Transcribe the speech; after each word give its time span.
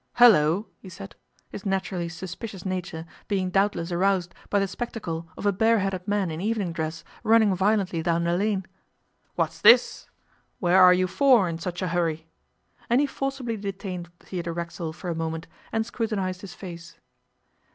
'Hullo!' 0.17 0.65
he 0.79 0.89
said, 0.89 1.13
his 1.51 1.63
naturally 1.63 2.09
suspicious 2.09 2.65
nature 2.65 3.05
being 3.27 3.51
doubtless 3.51 3.91
aroused 3.91 4.33
by 4.49 4.57
the 4.57 4.67
spectacle 4.67 5.27
of 5.37 5.45
a 5.45 5.51
bareheaded 5.51 6.07
man 6.07 6.31
in 6.31 6.41
evening 6.41 6.71
dress 6.73 7.03
running 7.23 7.53
violently 7.53 8.01
down 8.01 8.23
the 8.23 8.35
lane. 8.35 8.65
'What's 9.35 9.61
this? 9.61 10.07
Where 10.57 10.81
are 10.81 10.91
you 10.91 11.05
for 11.05 11.47
in 11.47 11.59
such 11.59 11.83
a 11.83 11.89
hurry?' 11.89 12.25
and 12.89 12.99
he 12.99 13.05
forcibly 13.05 13.57
detained 13.57 14.09
Theodore 14.19 14.53
Racksole 14.55 14.93
for 14.93 15.11
a 15.11 15.13
moment 15.13 15.45
and 15.71 15.85
scrutinized 15.85 16.41
his 16.41 16.55
face. 16.55 16.95